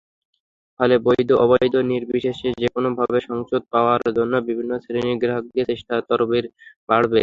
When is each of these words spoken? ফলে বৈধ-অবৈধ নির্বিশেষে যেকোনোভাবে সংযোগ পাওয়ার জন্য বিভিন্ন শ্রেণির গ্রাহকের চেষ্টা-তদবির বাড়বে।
ফলে 0.79 0.95
বৈধ-অবৈধ 1.05 1.73
নির্বিশেষে 1.91 2.49
যেকোনোভাবে 2.61 3.17
সংযোগ 3.27 3.61
পাওয়ার 3.73 4.01
জন্য 4.17 4.33
বিভিন্ন 4.47 4.71
শ্রেণির 4.83 5.17
গ্রাহকের 5.21 5.65
চেষ্টা-তদবির 5.71 6.45
বাড়বে। 6.89 7.19